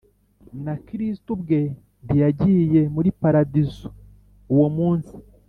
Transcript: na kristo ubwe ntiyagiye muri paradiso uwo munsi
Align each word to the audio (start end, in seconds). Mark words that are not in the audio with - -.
na 0.63 0.73
kristo 0.85 1.29
ubwe 1.35 1.59
ntiyagiye 2.03 2.81
muri 2.95 3.09
paradiso 3.21 3.87
uwo 4.53 4.67
munsi 4.77 5.13